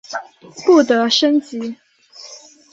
[0.65, 1.75] 不得升级。